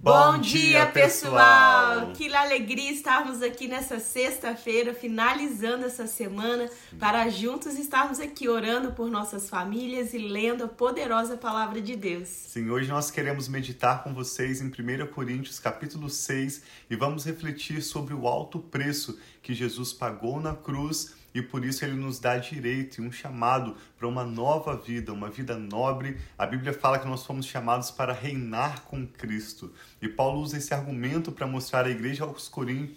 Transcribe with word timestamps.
Bom 0.00 0.38
dia, 0.38 0.86
pessoal! 0.86 2.12
Que 2.12 2.32
alegria 2.32 2.92
estarmos 2.92 3.42
aqui 3.42 3.66
nessa 3.66 3.98
sexta-feira, 3.98 4.94
finalizando 4.94 5.84
essa 5.84 6.06
semana, 6.06 6.70
para 7.00 7.28
juntos 7.28 7.76
estarmos 7.76 8.20
aqui 8.20 8.48
orando 8.48 8.92
por 8.92 9.10
nossas 9.10 9.50
famílias 9.50 10.14
e 10.14 10.18
lendo 10.18 10.62
a 10.62 10.68
poderosa 10.68 11.36
palavra 11.36 11.82
de 11.82 11.96
Deus. 11.96 12.28
Sim, 12.28 12.70
hoje 12.70 12.88
nós 12.88 13.10
queremos 13.10 13.48
meditar 13.48 14.04
com 14.04 14.14
vocês 14.14 14.60
em 14.60 14.68
1 14.68 15.08
Coríntios, 15.12 15.58
capítulo 15.58 16.08
6, 16.08 16.62
e 16.88 16.94
vamos 16.94 17.24
refletir 17.24 17.82
sobre 17.82 18.14
o 18.14 18.28
alto 18.28 18.60
preço 18.60 19.18
que 19.42 19.52
Jesus 19.52 19.92
pagou 19.92 20.40
na 20.40 20.54
cruz 20.54 21.16
e 21.38 21.42
por 21.42 21.64
isso 21.64 21.84
ele 21.84 21.94
nos 21.94 22.18
dá 22.18 22.36
direito 22.36 23.00
e 23.00 23.06
um 23.06 23.12
chamado 23.12 23.76
para 23.96 24.08
uma 24.08 24.24
nova 24.24 24.76
vida, 24.76 25.12
uma 25.12 25.30
vida 25.30 25.56
nobre. 25.56 26.18
A 26.36 26.44
Bíblia 26.44 26.72
fala 26.72 26.98
que 26.98 27.06
nós 27.06 27.24
fomos 27.24 27.46
chamados 27.46 27.92
para 27.92 28.12
reinar 28.12 28.82
com 28.82 29.06
Cristo. 29.06 29.72
E 30.02 30.08
Paulo 30.08 30.40
usa 30.40 30.58
esse 30.58 30.74
argumento 30.74 31.30
para 31.30 31.46
mostrar 31.46 31.86
à 31.86 31.90
igreja 31.90 32.28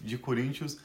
de 0.02 0.18
Coríntios 0.18 0.80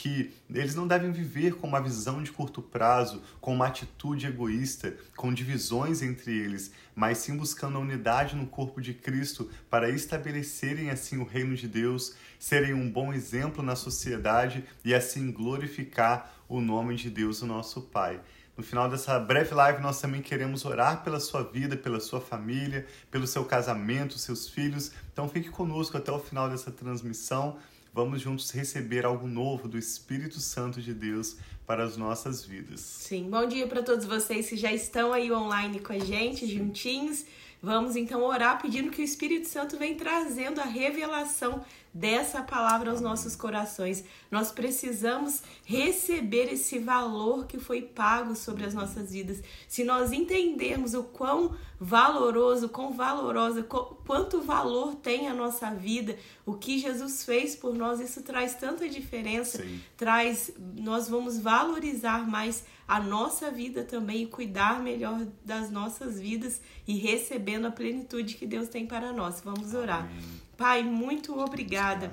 que 0.00 0.32
eles 0.48 0.74
não 0.74 0.88
devem 0.88 1.12
viver 1.12 1.56
com 1.56 1.66
uma 1.66 1.78
visão 1.78 2.22
de 2.22 2.32
curto 2.32 2.62
prazo, 2.62 3.22
com 3.38 3.52
uma 3.52 3.66
atitude 3.66 4.26
egoísta, 4.26 4.96
com 5.14 5.30
divisões 5.30 6.00
entre 6.00 6.32
eles, 6.32 6.72
mas 6.94 7.18
sim 7.18 7.36
buscando 7.36 7.76
a 7.76 7.82
unidade 7.82 8.34
no 8.34 8.46
corpo 8.46 8.80
de 8.80 8.94
Cristo 8.94 9.50
para 9.68 9.90
estabelecerem 9.90 10.88
assim 10.88 11.18
o 11.18 11.24
reino 11.24 11.54
de 11.54 11.68
Deus, 11.68 12.14
serem 12.38 12.72
um 12.72 12.90
bom 12.90 13.12
exemplo 13.12 13.62
na 13.62 13.76
sociedade 13.76 14.64
e 14.82 14.94
assim 14.94 15.30
glorificar 15.30 16.32
o 16.48 16.62
nome 16.62 16.96
de 16.96 17.10
Deus, 17.10 17.42
o 17.42 17.46
nosso 17.46 17.82
Pai. 17.82 18.22
No 18.56 18.64
final 18.64 18.88
dessa 18.88 19.18
breve 19.18 19.54
live, 19.54 19.82
nós 19.82 20.00
também 20.00 20.22
queremos 20.22 20.64
orar 20.64 21.04
pela 21.04 21.20
sua 21.20 21.42
vida, 21.42 21.76
pela 21.76 22.00
sua 22.00 22.22
família, 22.22 22.86
pelo 23.10 23.26
seu 23.26 23.44
casamento, 23.44 24.18
seus 24.18 24.48
filhos. 24.48 24.92
Então 25.12 25.28
fique 25.28 25.50
conosco 25.50 25.98
até 25.98 26.10
o 26.10 26.18
final 26.18 26.48
dessa 26.48 26.70
transmissão. 26.70 27.58
Vamos 27.92 28.20
juntos 28.20 28.50
receber 28.52 29.04
algo 29.04 29.26
novo 29.26 29.66
do 29.66 29.76
Espírito 29.76 30.38
Santo 30.38 30.80
de 30.80 30.94
Deus 30.94 31.36
para 31.66 31.82
as 31.82 31.96
nossas 31.96 32.44
vidas. 32.44 32.80
Sim, 32.80 33.28
bom 33.28 33.46
dia 33.46 33.66
para 33.66 33.82
todos 33.82 34.04
vocês 34.04 34.48
que 34.48 34.56
já 34.56 34.72
estão 34.72 35.12
aí 35.12 35.32
online 35.32 35.80
com 35.80 35.92
a 35.92 35.98
gente, 35.98 36.46
juntinhos. 36.46 37.24
Vamos 37.60 37.96
então 37.96 38.22
orar 38.22 38.62
pedindo 38.62 38.90
que 38.90 39.02
o 39.02 39.04
Espírito 39.04 39.48
Santo 39.48 39.76
venha 39.76 39.96
trazendo 39.96 40.60
a 40.60 40.64
revelação 40.64 41.64
dessa 41.92 42.42
palavra 42.42 42.90
aos 42.90 43.00
nossos 43.00 43.34
corações. 43.34 44.04
Nós 44.30 44.52
precisamos 44.52 45.42
receber 45.64 46.52
esse 46.52 46.78
valor 46.78 47.46
que 47.46 47.58
foi 47.58 47.82
pago 47.82 48.36
sobre 48.36 48.64
as 48.64 48.74
nossas 48.74 49.10
vidas. 49.10 49.42
Se 49.68 49.82
nós 49.82 50.12
entendermos 50.12 50.94
o 50.94 51.02
quão 51.02 51.56
valoroso, 51.80 52.68
quão 52.68 52.92
valorosa, 52.92 53.62
quanto 53.62 54.40
valor 54.40 54.94
tem 54.96 55.28
a 55.28 55.34
nossa 55.34 55.70
vida, 55.70 56.16
o 56.46 56.54
que 56.54 56.78
Jesus 56.78 57.24
fez 57.24 57.56
por 57.56 57.74
nós, 57.74 58.00
isso 58.00 58.22
traz 58.22 58.54
tanta 58.54 58.88
diferença. 58.88 59.62
Sim. 59.62 59.80
Traz, 59.96 60.52
nós 60.76 61.08
vamos 61.08 61.38
valorizar 61.38 62.28
mais 62.28 62.64
a 62.86 63.00
nossa 63.00 63.50
vida 63.50 63.84
também 63.84 64.24
e 64.24 64.26
cuidar 64.26 64.80
melhor 64.80 65.26
das 65.44 65.70
nossas 65.70 66.20
vidas 66.20 66.60
e 66.86 66.96
recebendo 66.96 67.66
a 67.66 67.70
plenitude 67.70 68.34
que 68.34 68.46
Deus 68.46 68.68
tem 68.68 68.86
para 68.86 69.12
nós. 69.12 69.40
Vamos 69.44 69.74
orar. 69.74 70.04
Amém. 70.04 70.49
Pai, 70.60 70.82
muito 70.82 71.40
obrigada. 71.40 72.12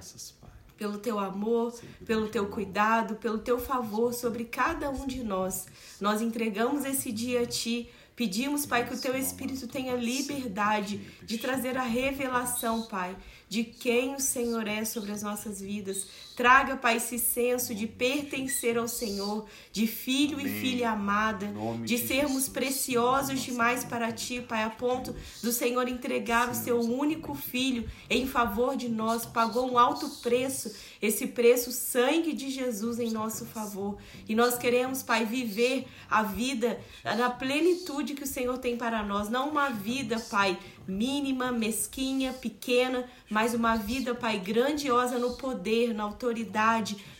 Pelo 0.77 0.99
teu 0.99 1.19
amor, 1.19 1.77
pelo 2.05 2.29
teu 2.29 2.47
cuidado, 2.47 3.17
pelo 3.17 3.39
teu 3.39 3.59
favor 3.59 4.13
sobre 4.13 4.45
cada 4.45 4.89
um 4.89 5.05
de 5.05 5.21
nós. 5.21 5.65
Nós 5.99 6.21
entregamos 6.21 6.85
esse 6.85 7.11
dia 7.11 7.41
a 7.41 7.45
ti. 7.45 7.89
Pedimos, 8.15 8.65
Pai, 8.65 8.87
que 8.87 8.93
o 8.93 9.01
teu 9.01 9.17
Espírito 9.17 9.67
tenha 9.67 9.97
liberdade 9.97 10.97
de 11.25 11.37
trazer 11.37 11.77
a 11.77 11.83
revelação, 11.83 12.83
Pai, 12.83 13.17
de 13.49 13.65
quem 13.65 14.15
o 14.15 14.19
Senhor 14.21 14.65
é 14.65 14.85
sobre 14.85 15.11
as 15.11 15.21
nossas 15.21 15.59
vidas. 15.59 16.07
Traga, 16.37 16.77
Pai, 16.77 16.97
esse 16.97 17.17
senso 17.17 17.73
de 17.73 17.87
pertencer 17.87 18.77
ao 18.77 18.87
Senhor, 18.87 19.47
de 19.71 19.87
filho 19.87 20.39
Amém. 20.39 20.45
e 20.45 20.61
filha 20.61 20.91
amada, 20.91 21.51
de 21.83 21.97
sermos 21.97 22.47
preciosos 22.47 23.41
demais 23.41 23.83
para 23.83 24.11
Ti, 24.11 24.45
Pai, 24.47 24.61
a 24.61 24.69
ponto 24.69 25.15
do 25.41 25.51
Senhor 25.51 25.87
entregar 25.87 26.47
o 26.47 26.53
Seu 26.53 26.79
único 26.79 27.33
filho 27.33 27.89
em 28.07 28.27
favor 28.27 28.77
de 28.77 28.87
nós, 28.87 29.25
pagou 29.25 29.67
um 29.67 29.79
alto 29.79 30.07
preço, 30.21 30.71
esse 31.01 31.25
preço, 31.25 31.71
sangue 31.71 32.33
de 32.33 32.51
Jesus 32.51 32.99
em 32.99 33.09
nosso 33.09 33.43
favor. 33.47 33.97
E 34.29 34.35
nós 34.35 34.59
queremos, 34.59 35.01
Pai, 35.01 35.25
viver 35.25 35.87
a 36.07 36.21
vida 36.21 36.79
na 37.03 37.31
plenitude 37.31 38.13
que 38.13 38.25
o 38.25 38.27
Senhor 38.27 38.59
tem 38.59 38.77
para 38.77 39.01
nós, 39.01 39.27
não 39.27 39.49
uma 39.49 39.71
vida, 39.71 40.19
Pai, 40.29 40.55
mínima, 40.87 41.51
mesquinha, 41.51 42.31
pequena, 42.31 43.09
mas 43.27 43.55
uma 43.55 43.75
vida, 43.75 44.13
Pai, 44.13 44.37
grandiosa 44.39 45.17
no 45.17 45.35
poder, 45.35 45.95
na 45.95 46.03
autoridade, 46.03 46.26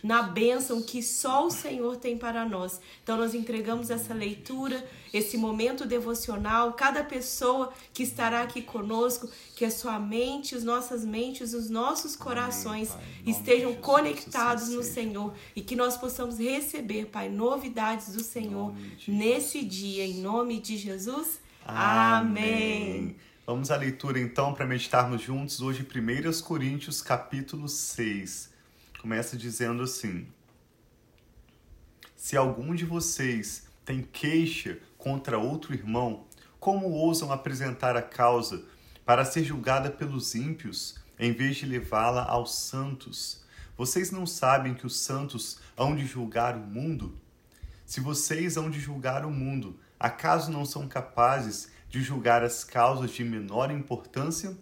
na 0.02 0.22
bênção 0.22 0.82
que 0.82 1.02
só 1.02 1.46
o 1.46 1.50
Senhor 1.50 1.96
tem 1.96 2.16
para 2.16 2.44
nós. 2.44 2.80
Então 3.02 3.16
nós 3.16 3.34
entregamos 3.34 3.90
essa 3.90 4.12
leitura, 4.14 4.86
esse 5.12 5.36
momento 5.36 5.86
devocional, 5.86 6.72
cada 6.72 7.02
pessoa 7.04 7.72
que 7.92 8.02
estará 8.02 8.42
aqui 8.42 8.62
conosco, 8.62 9.28
que 9.54 9.64
a 9.64 9.70
sua 9.70 9.98
mente, 9.98 10.54
as 10.54 10.64
nossas 10.64 11.04
mentes, 11.04 11.54
os 11.54 11.70
nossos 11.70 12.14
corações 12.14 12.90
Amém, 12.92 13.04
estejam 13.26 13.70
Jesus, 13.70 13.86
conectados 13.86 14.68
no 14.70 14.82
Senhor 14.82 15.34
e 15.54 15.60
que 15.60 15.76
nós 15.76 15.96
possamos 15.96 16.38
receber, 16.38 17.06
Pai, 17.06 17.28
novidades 17.28 18.12
do 18.12 18.22
Senhor 18.22 18.74
nesse 19.06 19.64
dia, 19.64 20.04
em 20.04 20.20
nome 20.20 20.60
de 20.60 20.76
Jesus. 20.76 21.40
Amém. 21.64 23.00
Amém. 23.00 23.16
Vamos 23.48 23.70
à 23.70 23.76
leitura 23.76 24.20
então 24.20 24.52
para 24.52 24.66
meditarmos 24.66 25.22
juntos 25.22 25.62
hoje 25.62 25.82
1 25.82 26.42
Coríntios 26.42 27.00
capítulo 27.00 27.66
6. 27.66 28.57
Começa 29.00 29.36
dizendo 29.36 29.84
assim: 29.84 30.26
Se 32.16 32.36
algum 32.36 32.74
de 32.74 32.84
vocês 32.84 33.68
tem 33.84 34.02
queixa 34.02 34.78
contra 34.96 35.38
outro 35.38 35.72
irmão, 35.72 36.26
como 36.58 36.90
ousam 36.90 37.30
apresentar 37.30 37.96
a 37.96 38.02
causa 38.02 38.64
para 39.04 39.24
ser 39.24 39.44
julgada 39.44 39.88
pelos 39.88 40.34
ímpios, 40.34 40.96
em 41.16 41.32
vez 41.32 41.56
de 41.56 41.66
levá-la 41.66 42.24
aos 42.24 42.56
santos? 42.56 43.44
Vocês 43.76 44.10
não 44.10 44.26
sabem 44.26 44.74
que 44.74 44.84
os 44.84 44.98
santos 44.98 45.60
hão 45.76 45.94
de 45.94 46.04
julgar 46.04 46.56
o 46.56 46.60
mundo? 46.60 47.16
Se 47.86 48.00
vocês 48.00 48.56
hão 48.56 48.68
de 48.68 48.80
julgar 48.80 49.24
o 49.24 49.30
mundo, 49.30 49.78
acaso 49.98 50.50
não 50.50 50.64
são 50.66 50.88
capazes 50.88 51.70
de 51.88 52.02
julgar 52.02 52.42
as 52.42 52.64
causas 52.64 53.12
de 53.12 53.22
menor 53.22 53.70
importância? 53.70 54.58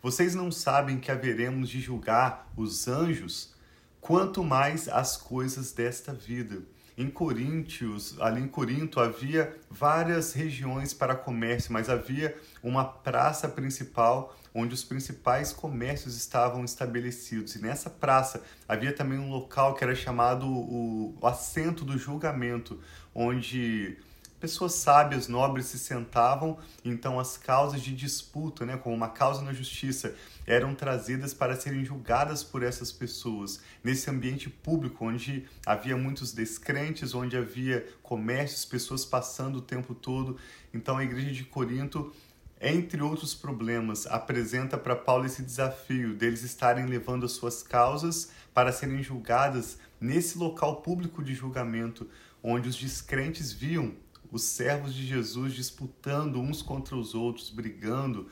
Vocês 0.00 0.34
não 0.34 0.50
sabem 0.50 0.98
que 0.98 1.10
haveremos 1.10 1.68
de 1.68 1.80
julgar 1.80 2.50
os 2.56 2.88
anjos, 2.88 3.54
quanto 4.00 4.42
mais 4.42 4.88
as 4.88 5.16
coisas 5.16 5.72
desta 5.72 6.12
vida. 6.12 6.62
Em 6.96 7.08
Coríntios, 7.08 8.20
ali 8.20 8.40
em 8.40 8.48
Corinto, 8.48 8.98
havia 8.98 9.56
várias 9.70 10.32
regiões 10.32 10.92
para 10.92 11.14
comércio, 11.14 11.72
mas 11.72 11.88
havia 11.88 12.36
uma 12.60 12.84
praça 12.84 13.48
principal 13.48 14.36
onde 14.52 14.74
os 14.74 14.82
principais 14.82 15.52
comércios 15.52 16.16
estavam 16.16 16.64
estabelecidos. 16.64 17.54
E 17.54 17.62
nessa 17.62 17.88
praça 17.88 18.42
havia 18.68 18.92
também 18.92 19.18
um 19.18 19.30
local 19.30 19.74
que 19.74 19.84
era 19.84 19.94
chamado 19.94 20.46
o, 20.48 21.16
assento 21.22 21.84
do 21.84 21.96
julgamento, 21.96 22.80
onde 23.14 23.96
pessoas 24.40 24.74
sábias, 24.74 25.28
nobres 25.28 25.66
se 25.66 25.78
sentavam, 25.78 26.58
então 26.84 27.18
as 27.18 27.36
causas 27.36 27.80
de 27.82 27.94
disputa, 27.94 28.64
né, 28.64 28.76
como 28.76 28.94
uma 28.94 29.08
causa 29.08 29.42
na 29.42 29.52
justiça, 29.52 30.14
eram 30.46 30.74
trazidas 30.74 31.34
para 31.34 31.56
serem 31.56 31.84
julgadas 31.84 32.42
por 32.42 32.62
essas 32.62 32.90
pessoas 32.90 33.60
nesse 33.82 34.08
ambiente 34.08 34.48
público 34.48 35.04
onde 35.04 35.46
havia 35.66 35.96
muitos 35.96 36.32
descrentes, 36.32 37.14
onde 37.14 37.36
havia 37.36 37.86
comércios, 38.02 38.64
pessoas 38.64 39.04
passando 39.04 39.56
o 39.56 39.62
tempo 39.62 39.94
todo. 39.94 40.38
Então 40.72 40.96
a 40.96 41.04
igreja 41.04 41.32
de 41.32 41.44
Corinto 41.44 42.12
entre 42.60 43.00
outros 43.00 43.34
problemas, 43.34 44.06
apresenta 44.06 44.76
para 44.76 44.96
Paulo 44.96 45.26
esse 45.26 45.42
desafio 45.42 46.14
deles 46.14 46.42
estarem 46.42 46.86
levando 46.86 47.24
as 47.24 47.32
suas 47.32 47.62
causas 47.62 48.30
para 48.52 48.72
serem 48.72 49.02
julgadas 49.02 49.78
nesse 50.00 50.36
local 50.36 50.82
público 50.82 51.22
de 51.22 51.34
julgamento, 51.34 52.08
onde 52.42 52.68
os 52.68 52.76
descrentes 52.76 53.52
viam 53.52 53.94
os 54.30 54.42
servos 54.42 54.94
de 54.94 55.06
Jesus 55.06 55.54
disputando 55.54 56.40
uns 56.40 56.62
contra 56.62 56.96
os 56.96 57.14
outros, 57.14 57.50
brigando, 57.50 58.28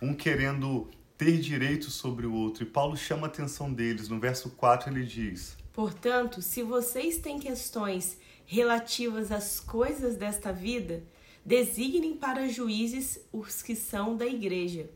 um 0.00 0.14
querendo 0.14 0.88
ter 1.16 1.38
direito 1.38 1.90
sobre 1.90 2.26
o 2.26 2.32
outro. 2.32 2.62
E 2.62 2.66
Paulo 2.66 2.96
chama 2.96 3.26
a 3.26 3.30
atenção 3.30 3.72
deles. 3.72 4.08
No 4.08 4.18
verso 4.20 4.50
4 4.50 4.90
ele 4.90 5.04
diz: 5.04 5.56
Portanto, 5.72 6.40
se 6.40 6.62
vocês 6.62 7.18
têm 7.18 7.38
questões 7.38 8.18
relativas 8.46 9.30
às 9.30 9.60
coisas 9.60 10.16
desta 10.16 10.52
vida, 10.52 11.02
designem 11.44 12.16
para 12.16 12.48
juízes 12.48 13.20
os 13.32 13.62
que 13.62 13.74
são 13.74 14.16
da 14.16 14.26
igreja, 14.26 14.88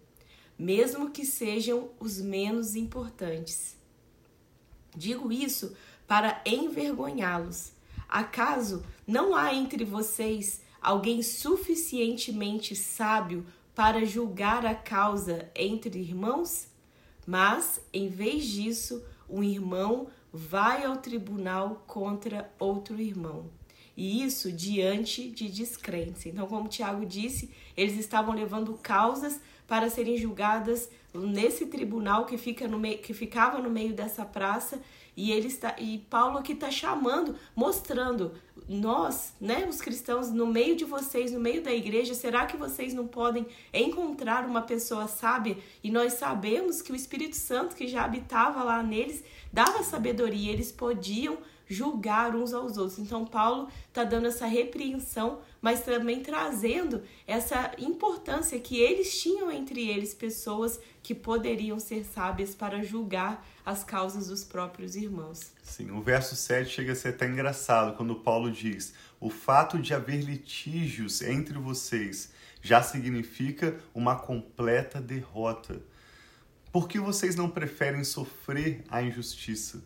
mesmo 0.58 1.10
que 1.10 1.24
sejam 1.24 1.90
os 2.00 2.20
menos 2.20 2.74
importantes. 2.74 3.76
Digo 4.96 5.32
isso 5.32 5.74
para 6.06 6.40
envergonhá-los 6.46 7.74
Acaso 8.14 8.84
não 9.06 9.34
há 9.34 9.54
entre 9.54 9.84
vocês 9.84 10.62
alguém 10.80 11.22
suficientemente 11.22 12.74
sábio 12.74 13.46
para 13.74 14.04
julgar 14.04 14.64
a 14.64 14.74
causa 14.74 15.50
entre 15.54 15.98
irmãos? 15.98 16.68
Mas, 17.26 17.80
em 17.92 18.08
vez 18.08 18.44
disso, 18.46 19.04
um 19.28 19.42
irmão 19.42 20.08
vai 20.32 20.84
ao 20.84 20.96
tribunal 20.96 21.84
contra 21.86 22.52
outro 22.58 23.00
irmão. 23.00 23.50
E 23.96 24.22
isso 24.22 24.50
diante 24.50 25.30
de 25.30 25.48
descrentes. 25.48 26.26
Então, 26.26 26.46
como 26.46 26.68
Tiago 26.68 27.06
disse, 27.06 27.50
eles 27.76 27.96
estavam 27.96 28.34
levando 28.34 28.74
causas 28.74 29.40
para 29.66 29.88
serem 29.88 30.16
julgadas 30.16 30.90
nesse 31.14 31.66
tribunal 31.66 32.26
que, 32.26 32.36
fica 32.36 32.66
no 32.66 32.80
que 32.98 33.14
ficava 33.14 33.60
no 33.60 33.70
meio 33.70 33.94
dessa 33.94 34.24
praça 34.24 34.80
e 35.16 35.30
ele 35.32 35.48
está 35.48 35.74
e 35.78 35.98
Paulo 36.10 36.38
aqui 36.38 36.52
está 36.52 36.70
chamando, 36.70 37.36
mostrando 37.54 38.32
nós, 38.68 39.34
né, 39.40 39.66
os 39.68 39.80
cristãos 39.80 40.30
no 40.30 40.46
meio 40.46 40.74
de 40.74 40.84
vocês, 40.84 41.32
no 41.32 41.40
meio 41.40 41.62
da 41.62 41.72
igreja, 41.72 42.14
será 42.14 42.46
que 42.46 42.56
vocês 42.56 42.94
não 42.94 43.06
podem 43.06 43.46
encontrar 43.72 44.46
uma 44.46 44.62
pessoa 44.62 45.06
sábia? 45.06 45.58
E 45.82 45.90
nós 45.90 46.14
sabemos 46.14 46.80
que 46.80 46.92
o 46.92 46.96
Espírito 46.96 47.36
Santo 47.36 47.76
que 47.76 47.86
já 47.86 48.04
habitava 48.04 48.62
lá 48.62 48.82
neles 48.82 49.22
dava 49.52 49.82
sabedoria, 49.82 50.52
eles 50.52 50.72
podiam 50.72 51.38
julgar 51.66 52.34
uns 52.34 52.52
aos 52.52 52.76
outros. 52.76 52.98
Então, 52.98 53.24
Paulo 53.24 53.68
está 53.88 54.04
dando 54.04 54.26
essa 54.26 54.46
repreensão, 54.46 55.40
mas 55.60 55.82
também 55.82 56.22
trazendo 56.22 57.02
essa 57.26 57.72
importância 57.78 58.58
que 58.60 58.78
eles 58.78 59.20
tinham 59.20 59.50
entre 59.50 59.88
eles, 59.88 60.14
pessoas 60.14 60.80
que 61.02 61.14
poderiam 61.14 61.78
ser 61.78 62.04
sábias 62.04 62.54
para 62.54 62.82
julgar 62.82 63.46
as 63.64 63.82
causas 63.82 64.28
dos 64.28 64.44
próprios 64.44 64.96
irmãos. 64.96 65.52
Sim, 65.62 65.90
o 65.90 66.00
verso 66.00 66.36
7 66.36 66.70
chega 66.70 66.92
a 66.92 66.96
ser 66.96 67.08
até 67.08 67.26
engraçado 67.26 67.96
quando 67.96 68.14
Paulo 68.16 68.50
diz: 68.50 68.94
O 69.20 69.30
fato 69.30 69.78
de 69.78 69.94
haver 69.94 70.22
litígios 70.22 71.22
entre 71.22 71.58
vocês 71.58 72.32
já 72.60 72.82
significa 72.82 73.78
uma 73.94 74.16
completa 74.16 75.00
derrota. 75.00 75.82
Por 76.72 76.88
que 76.88 76.98
vocês 76.98 77.36
não 77.36 77.48
preferem 77.48 78.02
sofrer 78.02 78.82
a 78.88 79.02
injustiça? 79.02 79.84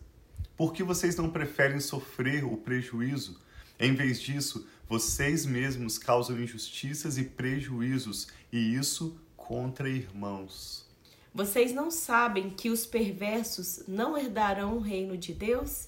Por 0.59 0.73
que 0.73 0.83
vocês 0.83 1.15
não 1.15 1.29
preferem 1.29 1.79
sofrer 1.79 2.43
o 2.43 2.57
prejuízo? 2.57 3.39
Em 3.79 3.95
vez 3.95 4.19
disso, 4.19 4.67
vocês 4.89 5.45
mesmos 5.45 5.97
causam 5.97 6.37
injustiças 6.37 7.17
e 7.17 7.23
prejuízos, 7.23 8.27
e 8.51 8.75
isso 8.75 9.17
contra 9.37 9.87
irmãos. 9.87 10.85
Vocês 11.33 11.71
não 11.71 11.89
sabem 11.89 12.49
que 12.49 12.69
os 12.69 12.85
perversos 12.85 13.83
não 13.87 14.17
herdarão 14.17 14.75
o 14.75 14.81
reino 14.81 15.15
de 15.15 15.33
Deus? 15.33 15.87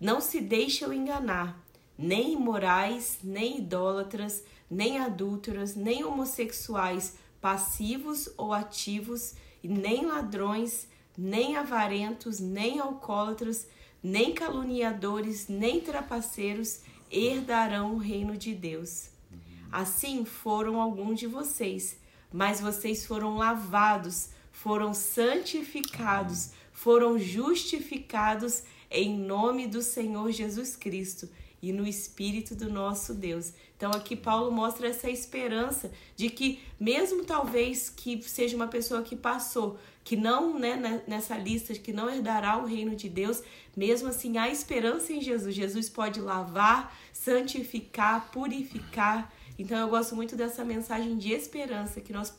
Não 0.00 0.20
se 0.20 0.40
deixem 0.40 0.92
enganar. 0.94 1.64
Nem 1.96 2.32
imorais, 2.32 3.18
nem 3.22 3.58
idólatras, 3.58 4.42
nem 4.68 4.98
adúlteras, 4.98 5.76
nem 5.76 6.02
homossexuais, 6.02 7.14
passivos 7.40 8.28
ou 8.36 8.52
ativos, 8.52 9.34
nem 9.62 10.06
ladrões, 10.06 10.88
nem 11.16 11.56
avarentos, 11.56 12.40
nem 12.40 12.80
alcoólatras, 12.80 13.68
nem 14.02 14.32
caluniadores, 14.32 15.48
nem 15.48 15.80
trapaceiros 15.80 16.80
herdarão 17.10 17.94
o 17.94 17.98
reino 17.98 18.36
de 18.36 18.54
Deus. 18.54 19.10
Assim 19.70 20.24
foram 20.24 20.80
alguns 20.80 21.18
de 21.18 21.26
vocês, 21.26 21.98
mas 22.32 22.60
vocês 22.60 23.06
foram 23.06 23.36
lavados, 23.36 24.30
foram 24.50 24.94
santificados, 24.94 26.50
foram 26.72 27.18
justificados 27.18 28.62
em 28.90 29.18
nome 29.18 29.66
do 29.66 29.82
Senhor 29.82 30.30
Jesus 30.30 30.74
Cristo 30.76 31.28
e 31.60 31.72
no 31.72 31.86
Espírito 31.86 32.54
do 32.54 32.70
nosso 32.70 33.12
Deus. 33.12 33.52
Então 33.76 33.90
aqui 33.90 34.16
Paulo 34.16 34.50
mostra 34.50 34.88
essa 34.88 35.10
esperança 35.10 35.90
de 36.16 36.30
que 36.30 36.60
mesmo 36.78 37.24
talvez 37.24 37.90
que 37.90 38.22
seja 38.22 38.56
uma 38.56 38.68
pessoa 38.68 39.02
que 39.02 39.16
passou, 39.16 39.78
que 40.08 40.16
não, 40.16 40.58
né, 40.58 41.02
nessa 41.06 41.36
lista, 41.36 41.74
que 41.74 41.92
não 41.92 42.08
herdará 42.08 42.56
o 42.56 42.64
reino 42.64 42.96
de 42.96 43.10
Deus, 43.10 43.42
mesmo 43.76 44.08
assim 44.08 44.38
há 44.38 44.48
esperança 44.48 45.12
em 45.12 45.20
Jesus. 45.20 45.54
Jesus 45.54 45.90
pode 45.90 46.18
lavar, 46.18 46.96
santificar, 47.12 48.30
purificar. 48.30 49.30
Então 49.58 49.76
eu 49.76 49.86
gosto 49.86 50.16
muito 50.16 50.34
dessa 50.34 50.64
mensagem 50.64 51.18
de 51.18 51.30
esperança 51.30 52.00
que 52.00 52.10
nós 52.10 52.30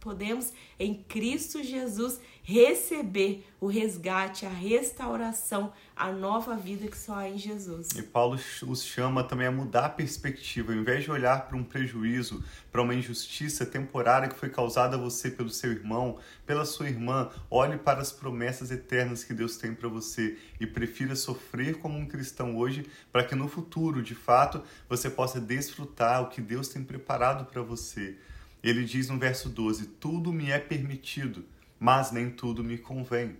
podemos 0.00 0.52
em 0.78 0.94
Cristo 0.94 1.62
Jesus 1.62 2.20
receber 2.42 3.46
o 3.60 3.66
resgate, 3.66 4.46
a 4.46 4.48
restauração, 4.48 5.70
a 5.94 6.10
nova 6.10 6.56
vida 6.56 6.86
que 6.88 6.96
só 6.96 7.16
há 7.16 7.28
em 7.28 7.36
Jesus. 7.36 7.88
E 7.94 8.02
Paulo 8.02 8.40
os 8.62 8.82
chama 8.82 9.22
também 9.22 9.46
a 9.46 9.52
mudar 9.52 9.84
a 9.84 9.88
perspectiva, 9.90 10.72
ao 10.72 10.78
invés 10.78 11.04
de 11.04 11.10
olhar 11.10 11.46
para 11.46 11.58
um 11.58 11.62
prejuízo, 11.62 12.42
para 12.72 12.80
uma 12.80 12.94
injustiça 12.94 13.66
temporária 13.66 14.28
que 14.28 14.38
foi 14.38 14.48
causada 14.48 14.96
a 14.96 14.98
você 14.98 15.30
pelo 15.30 15.50
seu 15.50 15.72
irmão, 15.72 16.18
pela 16.46 16.64
sua 16.64 16.88
irmã, 16.88 17.28
olhe 17.50 17.76
para 17.76 18.00
as 18.00 18.12
promessas 18.12 18.70
eternas 18.70 19.24
que 19.24 19.34
Deus 19.34 19.58
tem 19.58 19.74
para 19.74 19.88
você 19.88 20.38
e 20.58 20.66
prefira 20.66 21.14
sofrer 21.14 21.78
como 21.78 21.98
um 21.98 22.06
cristão 22.06 22.56
hoje, 22.56 22.86
para 23.12 23.24
que 23.24 23.34
no 23.34 23.46
futuro, 23.48 24.02
de 24.02 24.14
fato, 24.14 24.62
você 24.88 25.10
possa 25.10 25.38
desfrutar 25.38 26.22
o 26.22 26.28
que 26.28 26.40
Deus 26.40 26.68
tem 26.68 26.82
preparado 26.82 27.44
para 27.44 27.60
você. 27.60 28.16
Ele 28.62 28.84
diz 28.84 29.08
no 29.08 29.18
verso 29.18 29.48
12: 29.48 29.86
Tudo 29.86 30.32
me 30.32 30.50
é 30.50 30.58
permitido 30.58 31.44
mas 31.78 32.10
nem 32.10 32.30
tudo 32.30 32.64
me 32.64 32.76
convém. 32.76 33.36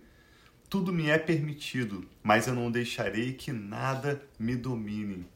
Tudo 0.69 0.93
me 0.93 1.09
é 1.09 1.17
permitido, 1.17 2.07
mas 2.23 2.47
eu 2.47 2.53
não 2.53 2.71
deixarei 2.71 3.33
que 3.33 3.51
nada 3.51 4.21
me 4.37 4.55
domine. 4.55 5.27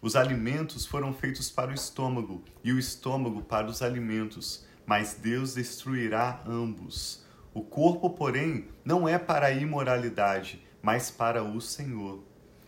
Os 0.00 0.14
alimentos 0.14 0.84
foram 0.84 1.14
feitos 1.14 1.50
para 1.50 1.70
o 1.70 1.74
estômago 1.74 2.44
e 2.62 2.72
o 2.72 2.78
estômago 2.78 3.42
para 3.42 3.66
os 3.66 3.80
alimentos, 3.80 4.66
mas 4.84 5.14
Deus 5.14 5.54
destruirá 5.54 6.42
ambos. 6.46 7.24
O 7.54 7.62
corpo, 7.62 8.10
porém, 8.10 8.68
não 8.84 9.08
é 9.08 9.18
para 9.18 9.46
a 9.46 9.52
imoralidade, 9.52 10.62
mas 10.82 11.10
para 11.10 11.42
o 11.42 11.60
Senhor, 11.60 12.22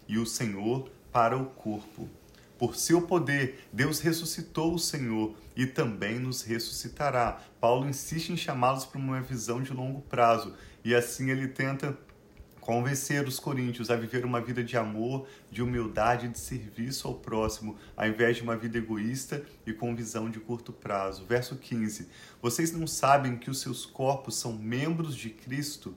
e 0.08 0.16
o 0.16 0.24
Senhor 0.24 0.88
para 1.12 1.36
o 1.36 1.44
corpo. 1.44 2.08
Por 2.58 2.74
seu 2.74 3.02
poder, 3.02 3.66
Deus 3.72 4.00
ressuscitou 4.00 4.74
o 4.74 4.78
Senhor 4.78 5.36
e 5.54 5.66
também 5.66 6.18
nos 6.18 6.42
ressuscitará. 6.42 7.40
Paulo 7.60 7.88
insiste 7.88 8.30
em 8.30 8.36
chamá-los 8.36 8.86
para 8.86 8.98
uma 8.98 9.20
visão 9.20 9.62
de 9.62 9.72
longo 9.74 10.00
prazo 10.02 10.54
e 10.82 10.94
assim 10.94 11.30
ele 11.30 11.48
tenta 11.48 11.98
convencer 12.66 13.28
os 13.28 13.38
coríntios 13.38 13.90
a 13.90 13.96
viver 13.96 14.24
uma 14.24 14.40
vida 14.40 14.64
de 14.64 14.76
amor, 14.76 15.28
de 15.50 15.62
humildade 15.62 16.26
e 16.26 16.28
de 16.28 16.38
serviço 16.38 17.06
ao 17.06 17.14
próximo, 17.14 17.76
ao 17.96 18.08
invés 18.08 18.38
de 18.38 18.42
uma 18.42 18.56
vida 18.56 18.78
egoísta 18.78 19.44
e 19.64 19.72
com 19.72 19.94
visão 19.94 20.28
de 20.28 20.40
curto 20.40 20.72
prazo. 20.72 21.24
Verso 21.26 21.56
15: 21.56 22.08
Vocês 22.42 22.72
não 22.72 22.86
sabem 22.86 23.36
que 23.36 23.50
os 23.50 23.60
seus 23.60 23.86
corpos 23.86 24.34
são 24.36 24.52
membros 24.52 25.14
de 25.14 25.30
Cristo? 25.30 25.94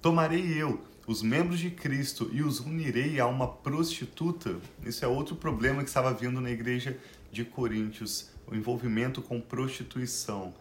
Tomarei 0.00 0.54
eu 0.54 0.82
os 1.06 1.22
membros 1.22 1.60
de 1.60 1.70
Cristo 1.70 2.28
e 2.32 2.42
os 2.42 2.58
unirei 2.58 3.20
a 3.20 3.26
uma 3.26 3.46
prostituta. 3.46 4.56
Isso 4.84 5.04
é 5.04 5.08
outro 5.08 5.36
problema 5.36 5.82
que 5.82 5.88
estava 5.88 6.12
vindo 6.12 6.40
na 6.40 6.50
igreja 6.50 6.98
de 7.30 7.44
Coríntios, 7.44 8.30
o 8.46 8.54
envolvimento 8.56 9.22
com 9.22 9.40
prostituição. 9.40 10.52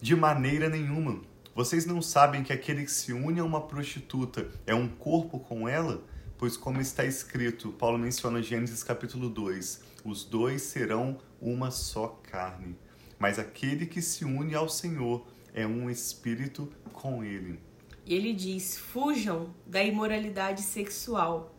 De 0.00 0.16
maneira 0.16 0.70
nenhuma. 0.70 1.20
Vocês 1.54 1.84
não 1.84 2.00
sabem 2.00 2.42
que 2.42 2.52
aquele 2.52 2.84
que 2.84 2.90
se 2.90 3.12
une 3.12 3.40
a 3.40 3.44
uma 3.44 3.60
prostituta 3.60 4.50
é 4.66 4.74
um 4.74 4.88
corpo 4.88 5.38
com 5.38 5.68
ela? 5.68 6.02
Pois 6.38 6.56
como 6.56 6.80
está 6.80 7.04
escrito, 7.04 7.70
Paulo 7.72 7.98
menciona 7.98 8.42
Gênesis 8.42 8.82
capítulo 8.82 9.28
2, 9.28 9.82
os 10.04 10.24
dois 10.24 10.62
serão 10.62 11.18
uma 11.40 11.70
só 11.70 12.08
carne. 12.30 12.76
Mas 13.18 13.38
aquele 13.38 13.86
que 13.86 14.02
se 14.02 14.24
une 14.24 14.54
ao 14.54 14.68
Senhor 14.68 15.26
é 15.52 15.66
um 15.66 15.88
espírito 15.88 16.72
com 16.92 17.22
ele. 17.22 17.60
E 18.06 18.14
ele 18.14 18.32
diz: 18.32 18.76
fujam 18.76 19.54
da 19.66 19.82
imoralidade 19.82 20.62
sexual. 20.62 21.54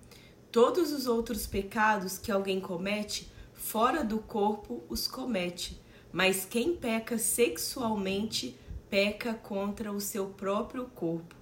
Todos 0.52 0.92
os 0.92 1.06
outros 1.08 1.46
pecados 1.46 2.18
que 2.18 2.32
alguém 2.32 2.62
comete 2.62 3.32
fora 3.54 4.04
do 4.04 4.20
corpo 4.20 4.84
os 4.88 5.08
comete, 5.08 5.82
mas 6.12 6.46
quem 6.46 6.76
peca 6.76 7.18
sexualmente 7.18 8.58
peca 8.90 9.34
contra 9.34 9.92
o 9.92 10.00
seu 10.00 10.28
próprio 10.28 10.86
corpo. 10.86 11.36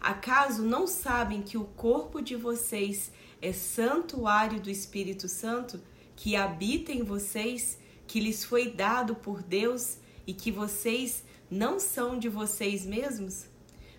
Acaso 0.00 0.62
não 0.62 0.86
sabem 0.86 1.42
que 1.42 1.58
o 1.58 1.64
corpo 1.64 2.22
de 2.22 2.36
vocês 2.36 3.10
é 3.42 3.52
santuário 3.52 4.60
do 4.60 4.70
Espírito 4.70 5.28
Santo, 5.28 5.80
que 6.14 6.36
habita 6.36 6.92
em 6.92 7.02
vocês, 7.02 7.78
que 8.06 8.20
lhes 8.20 8.44
foi 8.44 8.70
dado 8.70 9.16
por 9.16 9.42
Deus 9.42 9.98
e 10.26 10.32
que 10.32 10.50
vocês 10.50 11.24
não 11.50 11.78
são 11.80 12.18
de 12.18 12.28
vocês 12.28 12.86
mesmos? 12.86 13.46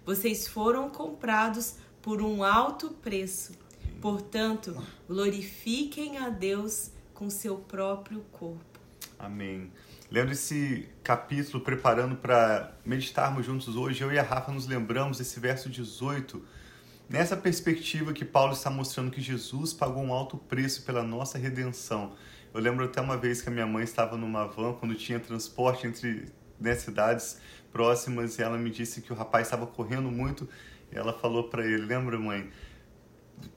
Vocês 0.07 0.47
foram 0.47 0.89
comprados 0.89 1.75
por 2.01 2.21
um 2.21 2.41
alto 2.41 2.91
preço. 2.91 3.51
Portanto, 3.99 4.81
glorifiquem 5.05 6.17
a 6.17 6.29
Deus 6.29 6.91
com 7.13 7.29
seu 7.29 7.57
próprio 7.57 8.21
corpo. 8.31 8.79
Amém. 9.19 9.69
Lendo 10.09 10.31
esse 10.31 10.87
capítulo, 11.03 11.61
preparando 11.61 12.15
para 12.15 12.73
meditarmos 12.85 13.45
juntos 13.45 13.75
hoje, 13.75 14.01
eu 14.01 14.09
e 14.09 14.17
a 14.17 14.23
Rafa 14.23 14.49
nos 14.49 14.65
lembramos 14.65 15.17
desse 15.17 15.41
verso 15.41 15.69
18, 15.69 16.41
nessa 17.09 17.35
perspectiva 17.35 18.13
que 18.13 18.23
Paulo 18.23 18.53
está 18.53 18.69
mostrando 18.69 19.11
que 19.11 19.19
Jesus 19.19 19.73
pagou 19.73 20.01
um 20.01 20.13
alto 20.13 20.37
preço 20.37 20.83
pela 20.83 21.03
nossa 21.03 21.37
redenção. 21.37 22.15
Eu 22.53 22.61
lembro 22.61 22.85
até 22.85 23.01
uma 23.01 23.17
vez 23.17 23.41
que 23.41 23.49
a 23.49 23.51
minha 23.51 23.67
mãe 23.67 23.83
estava 23.83 24.15
numa 24.15 24.47
van, 24.47 24.71
quando 24.71 24.95
tinha 24.95 25.19
transporte 25.19 25.85
entre 25.85 26.31
né, 26.57 26.75
cidades 26.75 27.41
próximas 27.77 28.39
e 28.39 28.41
ela 28.41 28.57
me 28.57 28.71
disse 28.71 29.01
que 29.01 29.13
o 29.13 29.15
rapaz 29.15 29.45
estava 29.45 29.67
correndo 29.67 30.09
muito 30.09 30.49
ela 30.91 31.13
falou 31.13 31.49
para 31.49 31.65
ele: 31.65 31.85
Lembra, 31.85 32.17
mãe? 32.17 32.49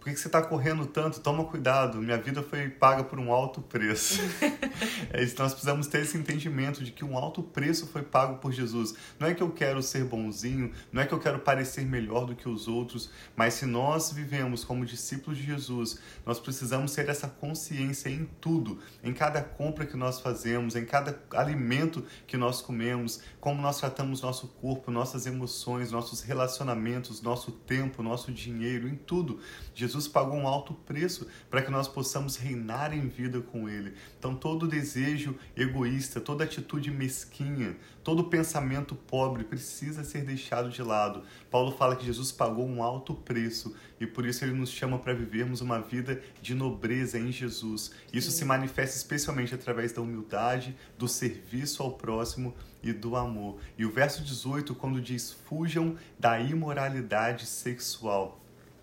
Por 0.00 0.04
que 0.04 0.16
você 0.16 0.28
está 0.28 0.40
correndo 0.42 0.86
tanto? 0.86 1.20
Toma 1.20 1.44
cuidado, 1.44 1.98
minha 1.98 2.16
vida 2.16 2.42
foi 2.42 2.68
paga 2.68 3.04
por 3.04 3.18
um 3.18 3.32
alto 3.32 3.60
preço. 3.60 4.20
é 5.12 5.22
isso, 5.22 5.36
nós 5.38 5.52
precisamos 5.52 5.86
ter 5.86 6.00
esse 6.02 6.16
entendimento 6.16 6.82
de 6.82 6.90
que 6.90 7.04
um 7.04 7.16
alto 7.16 7.42
preço 7.42 7.86
foi 7.86 8.02
pago 8.02 8.38
por 8.38 8.52
Jesus. 8.52 8.94
Não 9.18 9.28
é 9.28 9.34
que 9.34 9.42
eu 9.42 9.50
quero 9.50 9.82
ser 9.82 10.04
bonzinho, 10.04 10.72
não 10.90 11.02
é 11.02 11.06
que 11.06 11.12
eu 11.12 11.18
quero 11.18 11.38
parecer 11.38 11.84
melhor 11.84 12.24
do 12.24 12.34
que 12.34 12.48
os 12.48 12.66
outros, 12.66 13.10
mas 13.36 13.54
se 13.54 13.66
nós 13.66 14.10
vivemos 14.12 14.64
como 14.64 14.84
discípulos 14.86 15.38
de 15.38 15.44
Jesus, 15.44 15.98
nós 16.24 16.38
precisamos 16.38 16.94
ter 16.94 17.08
essa 17.08 17.28
consciência 17.28 18.08
em 18.08 18.24
tudo, 18.40 18.78
em 19.02 19.12
cada 19.12 19.42
compra 19.42 19.86
que 19.86 19.96
nós 19.96 20.20
fazemos, 20.20 20.76
em 20.76 20.84
cada 20.84 21.22
alimento 21.34 22.04
que 22.26 22.36
nós 22.36 22.62
comemos, 22.62 23.20
como 23.38 23.60
nós 23.60 23.78
tratamos 23.78 24.22
nosso 24.22 24.48
corpo, 24.48 24.90
nossas 24.90 25.26
emoções, 25.26 25.90
nossos 25.90 26.22
relacionamentos, 26.22 27.20
nosso 27.20 27.52
tempo, 27.52 28.02
nosso 28.02 28.32
dinheiro, 28.32 28.88
em 28.88 28.94
tudo. 28.94 29.40
Jesus 29.74 30.08
pagou 30.08 30.36
um 30.36 30.46
alto 30.46 30.74
preço 30.74 31.26
para 31.48 31.62
que 31.62 31.70
nós 31.70 31.88
possamos 31.88 32.36
reinar 32.36 32.92
em 32.92 33.08
vida 33.08 33.40
com 33.40 33.68
Ele. 33.68 33.94
Então, 34.18 34.34
todo 34.34 34.66
desejo 34.66 35.36
egoísta, 35.56 36.20
toda 36.20 36.44
atitude 36.44 36.90
mesquinha, 36.90 37.76
todo 38.02 38.24
pensamento 38.24 38.94
pobre 38.94 39.44
precisa 39.44 40.04
ser 40.04 40.24
deixado 40.24 40.70
de 40.70 40.82
lado. 40.82 41.22
Paulo 41.50 41.72
fala 41.72 41.96
que 41.96 42.06
Jesus 42.06 42.32
pagou 42.32 42.66
um 42.66 42.82
alto 42.82 43.14
preço 43.14 43.74
e 44.00 44.06
por 44.06 44.26
isso 44.26 44.44
ele 44.44 44.52
nos 44.52 44.70
chama 44.70 44.98
para 44.98 45.12
vivermos 45.12 45.60
uma 45.60 45.80
vida 45.80 46.22
de 46.40 46.54
nobreza 46.54 47.18
em 47.18 47.30
Jesus. 47.30 47.90
Isso 48.12 48.30
Sim. 48.30 48.38
se 48.38 48.44
manifesta 48.44 48.96
especialmente 48.96 49.54
através 49.54 49.92
da 49.92 50.00
humildade, 50.00 50.76
do 50.98 51.06
serviço 51.06 51.82
ao 51.82 51.92
próximo 51.92 52.54
e 52.82 52.92
do 52.92 53.14
amor. 53.16 53.58
E 53.76 53.84
o 53.84 53.92
verso 53.92 54.22
18, 54.22 54.74
quando 54.74 55.00
diz: 55.00 55.32
fujam 55.32 55.96
da 56.18 56.40
imoralidade 56.40 57.46
sexual. 57.46 58.39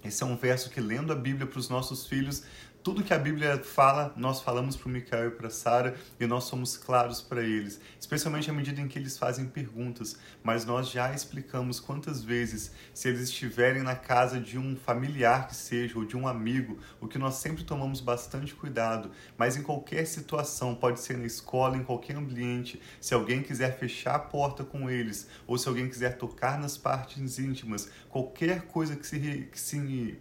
Esse 0.07 0.23
é 0.23 0.25
um 0.25 0.37
verso 0.37 0.69
que, 0.69 0.79
lendo 0.79 1.11
a 1.11 1.15
Bíblia 1.15 1.45
para 1.45 1.59
os 1.59 1.69
nossos 1.69 2.07
filhos, 2.07 2.43
tudo 2.87 3.03
que 3.03 3.13
a 3.13 3.19
Bíblia 3.19 3.57
fala, 3.57 4.13
nós 4.15 4.39
falamos 4.39 4.77
para 4.77 4.87
o 4.87 4.89
Micael 4.89 5.27
e 5.27 5.31
para 5.31 5.49
Sara 5.49 5.97
e 6.17 6.25
nós 6.25 6.45
somos 6.45 6.77
claros 6.77 7.19
para 7.19 7.43
eles, 7.43 7.81
especialmente 7.99 8.49
à 8.49 8.53
medida 8.53 8.79
em 8.79 8.87
que 8.87 8.97
eles 8.97 9.17
fazem 9.17 9.45
perguntas. 9.45 10.15
Mas 10.41 10.63
nós 10.63 10.89
já 10.89 11.13
explicamos 11.13 11.81
quantas 11.81 12.23
vezes, 12.23 12.71
se 12.93 13.09
eles 13.09 13.23
estiverem 13.23 13.83
na 13.83 13.93
casa 13.93 14.39
de 14.39 14.57
um 14.57 14.77
familiar 14.77 15.49
que 15.49 15.55
seja 15.57 15.99
ou 15.99 16.05
de 16.05 16.15
um 16.15 16.29
amigo, 16.29 16.79
o 17.01 17.09
que 17.09 17.17
nós 17.17 17.35
sempre 17.35 17.65
tomamos 17.65 17.99
bastante 17.99 18.55
cuidado. 18.55 19.11
Mas 19.37 19.57
em 19.57 19.63
qualquer 19.63 20.07
situação, 20.07 20.73
pode 20.73 21.01
ser 21.01 21.17
na 21.17 21.25
escola, 21.25 21.75
em 21.75 21.83
qualquer 21.83 22.15
ambiente, 22.15 22.81
se 23.01 23.13
alguém 23.13 23.43
quiser 23.43 23.77
fechar 23.77 24.15
a 24.15 24.19
porta 24.19 24.63
com 24.63 24.89
eles 24.89 25.27
ou 25.45 25.57
se 25.57 25.67
alguém 25.67 25.89
quiser 25.89 26.17
tocar 26.17 26.57
nas 26.57 26.77
partes 26.77 27.37
íntimas, 27.37 27.89
qualquer 28.07 28.61
coisa 28.61 28.95
que 28.95 29.05
se, 29.05 29.19
que 29.51 29.59
se 29.59 30.17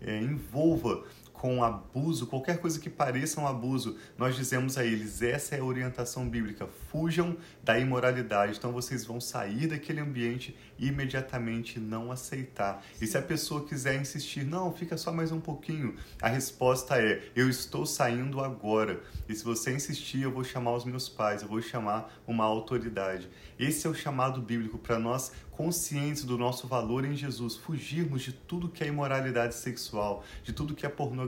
é, 0.00 0.18
envolva 0.18 1.04
com 1.40 1.62
abuso, 1.62 2.26
qualquer 2.26 2.58
coisa 2.58 2.80
que 2.80 2.88
pareça 2.88 3.40
um 3.40 3.46
abuso, 3.46 3.96
nós 4.16 4.36
dizemos 4.36 4.76
a 4.78 4.84
eles: 4.84 5.22
essa 5.22 5.54
é 5.54 5.60
a 5.60 5.64
orientação 5.64 6.28
bíblica, 6.28 6.66
fujam 6.90 7.36
da 7.62 7.78
imoralidade. 7.78 8.56
Então 8.58 8.72
vocês 8.72 9.04
vão 9.04 9.20
sair 9.20 9.66
daquele 9.66 10.00
ambiente 10.00 10.56
e 10.78 10.88
imediatamente 10.88 11.78
não 11.78 12.10
aceitar. 12.10 12.84
E 13.00 13.06
se 13.06 13.16
a 13.16 13.22
pessoa 13.22 13.64
quiser 13.64 14.00
insistir, 14.00 14.44
não, 14.44 14.72
fica 14.72 14.96
só 14.96 15.12
mais 15.12 15.30
um 15.30 15.40
pouquinho, 15.40 15.94
a 16.20 16.28
resposta 16.28 17.00
é: 17.00 17.22
eu 17.34 17.48
estou 17.48 17.86
saindo 17.86 18.40
agora. 18.40 19.00
E 19.28 19.34
se 19.34 19.44
você 19.44 19.74
insistir, 19.74 20.22
eu 20.22 20.32
vou 20.32 20.44
chamar 20.44 20.74
os 20.74 20.84
meus 20.84 21.08
pais, 21.08 21.42
eu 21.42 21.48
vou 21.48 21.60
chamar 21.60 22.12
uma 22.26 22.44
autoridade. 22.44 23.28
Esse 23.58 23.86
é 23.86 23.90
o 23.90 23.94
chamado 23.94 24.40
bíblico 24.40 24.78
para 24.78 24.98
nós 24.98 25.32
conscientes 25.56 26.22
do 26.24 26.36
nosso 26.36 26.68
valor 26.68 27.04
em 27.04 27.16
Jesus, 27.16 27.56
fugirmos 27.56 28.22
de 28.22 28.32
tudo 28.32 28.68
que 28.68 28.84
é 28.84 28.88
imoralidade 28.88 29.54
sexual, 29.54 30.22
de 30.44 30.52
tudo 30.52 30.74
que 30.74 30.84
é 30.84 30.88
pornografia, 30.88 31.25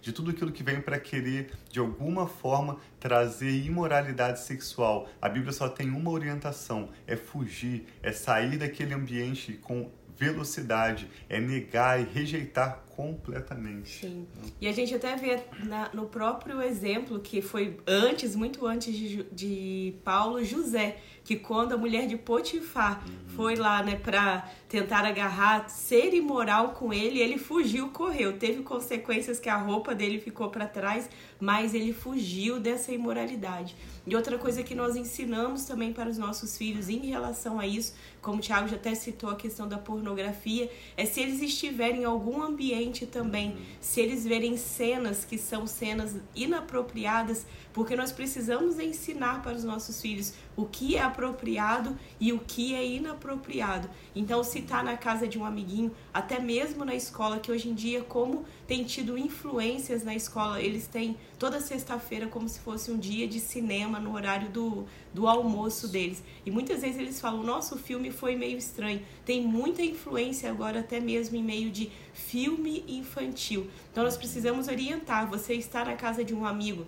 de 0.00 0.12
tudo 0.12 0.30
aquilo 0.30 0.52
que 0.52 0.62
vem 0.62 0.80
para 0.80 0.98
querer, 0.98 1.50
de 1.70 1.78
alguma 1.78 2.26
forma, 2.26 2.78
trazer 3.00 3.50
imoralidade 3.50 4.40
sexual. 4.40 5.08
A 5.20 5.28
Bíblia 5.28 5.52
só 5.52 5.68
tem 5.68 5.90
uma 5.90 6.10
orientação: 6.10 6.90
é 7.06 7.16
fugir, 7.16 7.86
é 8.02 8.12
sair 8.12 8.58
daquele 8.58 8.94
ambiente 8.94 9.54
com 9.54 9.90
velocidade, 10.16 11.08
é 11.28 11.38
negar 11.40 12.00
e 12.00 12.04
rejeitar 12.04 12.85
completamente. 12.96 14.00
Sim. 14.00 14.26
E 14.58 14.66
a 14.66 14.72
gente 14.72 14.94
até 14.94 15.14
vê 15.16 15.38
na, 15.64 15.90
no 15.92 16.06
próprio 16.06 16.62
exemplo 16.62 17.20
que 17.20 17.42
foi 17.42 17.78
antes, 17.86 18.34
muito 18.34 18.66
antes 18.66 18.96
de, 18.96 19.22
de 19.24 19.94
Paulo, 20.02 20.42
José, 20.42 20.96
que 21.22 21.36
quando 21.36 21.72
a 21.72 21.76
mulher 21.76 22.06
de 22.06 22.16
Potifar 22.16 23.04
uhum. 23.06 23.28
foi 23.28 23.56
lá, 23.56 23.82
né, 23.82 23.96
para 23.96 24.48
tentar 24.68 25.04
agarrar, 25.04 25.68
ser 25.68 26.14
imoral 26.14 26.70
com 26.70 26.92
ele, 26.92 27.20
ele 27.20 27.36
fugiu, 27.36 27.88
correu. 27.88 28.38
Teve 28.38 28.62
consequências 28.62 29.38
que 29.38 29.48
a 29.48 29.56
roupa 29.56 29.94
dele 29.94 30.18
ficou 30.20 30.48
para 30.48 30.66
trás, 30.66 31.10
mas 31.38 31.74
ele 31.74 31.92
fugiu 31.92 32.58
dessa 32.58 32.92
imoralidade. 32.92 33.76
E 34.06 34.14
outra 34.14 34.38
coisa 34.38 34.62
que 34.62 34.74
nós 34.74 34.94
ensinamos 34.94 35.64
também 35.64 35.92
para 35.92 36.08
os 36.08 36.16
nossos 36.16 36.56
filhos 36.56 36.88
em 36.88 36.98
relação 37.06 37.58
a 37.58 37.66
isso, 37.66 37.94
como 38.22 38.38
o 38.38 38.40
Thiago 38.40 38.68
já 38.68 38.76
até 38.76 38.94
citou 38.94 39.28
a 39.28 39.36
questão 39.36 39.66
da 39.66 39.78
pornografia, 39.78 40.70
é 40.96 41.04
se 41.04 41.20
eles 41.20 41.42
estiverem 41.42 42.02
em 42.02 42.04
algum 42.04 42.40
ambiente 42.40 42.85
também, 43.06 43.56
se 43.80 44.00
eles 44.00 44.24
verem 44.24 44.56
cenas 44.56 45.24
que 45.24 45.36
são 45.36 45.66
cenas 45.66 46.16
inapropriadas, 46.34 47.46
porque 47.72 47.96
nós 47.96 48.12
precisamos 48.12 48.78
ensinar 48.78 49.42
para 49.42 49.56
os 49.56 49.64
nossos 49.64 50.00
filhos 50.00 50.34
o 50.56 50.64
que 50.64 50.96
é 50.96 51.02
apropriado 51.02 51.96
e 52.18 52.32
o 52.32 52.38
que 52.38 52.74
é 52.74 52.84
inapropriado. 52.84 53.88
Então, 54.14 54.42
se 54.42 54.60
está 54.60 54.82
na 54.82 54.96
casa 54.96 55.28
de 55.28 55.38
um 55.38 55.44
amiguinho, 55.44 55.94
até 56.12 56.38
mesmo 56.38 56.84
na 56.84 56.94
escola, 56.94 57.38
que 57.38 57.52
hoje 57.52 57.68
em 57.68 57.74
dia, 57.74 58.02
como 58.02 58.44
tem 58.66 58.82
tido 58.84 59.18
influências 59.18 60.02
na 60.02 60.14
escola, 60.14 60.60
eles 60.60 60.86
têm 60.86 61.16
toda 61.38 61.60
sexta-feira 61.60 62.26
como 62.26 62.48
se 62.48 62.58
fosse 62.60 62.90
um 62.90 62.98
dia 62.98 63.28
de 63.28 63.38
cinema 63.38 64.00
no 64.00 64.14
horário 64.14 64.48
do, 64.48 64.86
do 65.12 65.28
almoço 65.28 65.86
deles. 65.88 66.22
E 66.44 66.50
muitas 66.50 66.80
vezes 66.80 66.98
eles 66.98 67.20
falam: 67.20 67.42
nosso 67.42 67.76
filme 67.76 68.10
foi 68.10 68.34
meio 68.34 68.56
estranho. 68.56 69.02
Tem 69.24 69.42
muita 69.42 69.82
influência 69.82 70.50
agora, 70.50 70.80
até 70.80 70.98
mesmo 70.98 71.36
em 71.36 71.42
meio 71.42 71.70
de 71.70 71.90
filme 72.14 72.82
infantil. 72.88 73.68
Então, 73.92 74.02
nós 74.04 74.16
precisamos 74.16 74.68
orientar. 74.68 75.28
Você 75.28 75.54
está 75.54 75.84
na 75.84 75.94
casa 75.94 76.24
de 76.24 76.34
um 76.34 76.46
amigo 76.46 76.86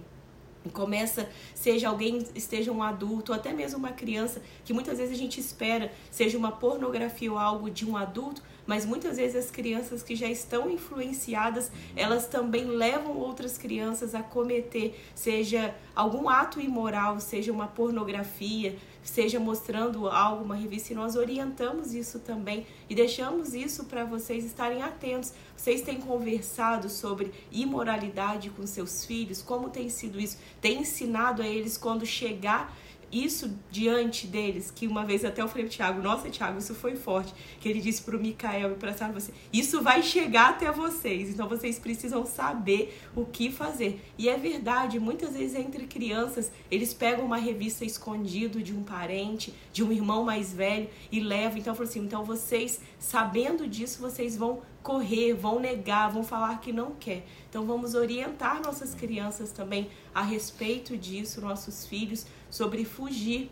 começa, 0.73 1.29
seja 1.55 1.89
alguém, 1.89 2.27
esteja 2.35 2.73
um 2.73 2.83
adulto, 2.83 3.33
ou 3.33 3.39
até 3.39 3.53
mesmo 3.53 3.79
uma 3.79 3.93
criança, 3.93 4.43
que 4.65 4.73
muitas 4.73 4.99
vezes 4.99 5.15
a 5.15 5.19
gente 5.19 5.41
espera 5.41 5.93
seja 6.11 6.37
uma 6.37 6.53
pornografia 6.53 7.31
ou 7.31 7.39
algo 7.39 7.71
de 7.71 7.89
um 7.89 7.97
adulto, 7.97 8.43
mas 8.69 8.85
muitas 8.85 9.17
vezes 9.17 9.47
as 9.47 9.51
crianças 9.51 10.03
que 10.03 10.15
já 10.15 10.29
estão 10.29 10.71
influenciadas, 10.71 11.73
elas 11.97 12.27
também 12.27 12.67
levam 12.67 13.17
outras 13.17 13.57
crianças 13.57 14.15
a 14.15 14.23
cometer, 14.23 14.95
seja 15.15 15.75
algum 15.97 16.29
ato 16.29 16.61
imoral, 16.61 17.19
seja 17.19 17.51
uma 17.51 17.67
pornografia, 17.67 18.77
seja 19.03 19.41
mostrando 19.41 20.07
algo, 20.07 20.45
uma 20.45 20.55
revista, 20.55 20.93
e 20.93 20.97
nós 20.97 21.17
orientamos 21.17 21.95
isso 21.95 22.19
também 22.19 22.67
e 22.91 22.95
deixamos 22.95 23.55
isso 23.55 23.87
para 23.87 24.05
vocês 24.05 24.45
estarem 24.45 24.83
atentos. 24.83 25.33
Vocês 25.57 25.81
têm 25.81 25.99
conversado 25.99 26.91
sobre 26.91 27.33
imoralidade 27.51 28.51
com 28.51 28.67
seus 28.67 29.03
filhos? 29.03 29.41
Como 29.41 29.71
tem 29.71 29.89
sido 29.89 30.21
isso? 30.21 30.37
Tem 30.61 30.83
ensinado 30.83 31.41
a 31.41 31.49
eles 31.49 31.79
quando 31.79 32.05
chegar 32.05 32.77
isso 33.11 33.59
diante 33.71 34.27
deles, 34.27 34.71
que 34.71 34.87
uma 34.87 35.05
vez 35.05 35.25
até 35.25 35.41
eu 35.43 35.49
falei 35.49 35.65
pro 35.65 35.75
Thiago, 35.75 36.03
nossa, 36.03 36.29
Thiago, 36.29 36.59
isso 36.59 36.75
foi 36.75 36.97
forte, 36.97 37.35
que 37.61 37.69
ele 37.69 37.81
disse 37.81 38.03
pro 38.03 38.21
Mikael 38.21 38.73
e 38.73 38.75
pra 38.75 38.93
Sara, 38.93 39.13
você, 39.13 39.33
isso 39.53 39.83
vai 39.83 40.03
chegar 40.03 40.51
até 40.51 40.71
vocês, 40.71 41.31
então 41.31 41.49
vocês 41.49 41.79
precisam 41.79 42.27
saber 42.27 42.99
o 43.17 43.25
que 43.25 43.51
fazer. 43.51 44.01
E 44.19 44.29
é 44.29 44.37
verdade, 44.37 44.99
muitas 45.01 45.35
vezes 45.35 45.57
entre 45.57 45.87
crianças, 45.87 46.53
eles 46.71 46.93
pegam 46.93 47.25
uma 47.25 47.39
revista 47.39 47.85
escondido 47.85 48.63
de 48.63 48.75
um 48.75 48.83
parente, 48.83 49.55
de 49.73 49.83
um 49.83 49.93
irmão 49.93 50.25
mais 50.25 50.53
velho 50.53 50.89
e 51.11 51.21
levam, 51.21 51.59
então 51.59 51.75
eu 51.75 51.83
assim, 51.83 52.01
então 52.01 52.25
vocês, 52.25 52.81
sabendo 52.99 53.67
disso, 53.67 54.01
vocês 54.01 54.37
vão 54.37 54.61
correr, 54.83 55.35
vão 55.35 55.59
negar, 55.61 56.11
vão 56.11 56.23
falar 56.23 56.61
que 56.61 56.73
não 56.73 56.93
quer. 56.93 57.27
Então 57.49 57.67
vamos 57.67 57.95
orientar 57.95 58.63
nossas 58.63 58.95
crianças 58.95 59.53
também 59.53 59.91
a 60.15 60.23
respeito 60.23 60.97
disso, 60.97 61.41
nossos 61.41 61.87
filhos, 61.87 62.27
sobre 62.51 62.85
fugir 62.85 63.51